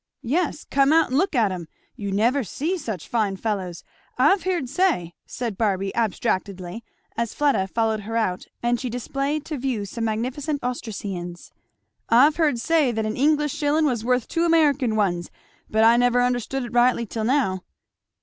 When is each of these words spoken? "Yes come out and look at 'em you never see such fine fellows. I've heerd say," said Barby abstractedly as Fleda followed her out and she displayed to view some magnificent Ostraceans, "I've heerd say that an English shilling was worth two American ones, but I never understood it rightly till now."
"Yes 0.23 0.63
come 0.63 0.91
out 0.91 1.09
and 1.09 1.17
look 1.19 1.35
at 1.35 1.51
'em 1.51 1.67
you 1.95 2.11
never 2.11 2.43
see 2.43 2.75
such 2.75 3.07
fine 3.07 3.37
fellows. 3.37 3.83
I've 4.17 4.41
heerd 4.41 4.67
say," 4.67 5.13
said 5.27 5.59
Barby 5.59 5.93
abstractedly 5.95 6.83
as 7.15 7.35
Fleda 7.35 7.67
followed 7.67 7.99
her 7.99 8.17
out 8.17 8.45
and 8.63 8.79
she 8.79 8.89
displayed 8.89 9.45
to 9.45 9.59
view 9.59 9.85
some 9.85 10.05
magnificent 10.05 10.63
Ostraceans, 10.63 11.51
"I've 12.09 12.37
heerd 12.37 12.59
say 12.59 12.91
that 12.91 13.05
an 13.05 13.15
English 13.15 13.53
shilling 13.53 13.85
was 13.85 14.03
worth 14.03 14.27
two 14.27 14.43
American 14.43 14.95
ones, 14.95 15.29
but 15.69 15.83
I 15.83 15.97
never 15.97 16.23
understood 16.23 16.65
it 16.65 16.73
rightly 16.73 17.05
till 17.05 17.25
now." 17.25 17.63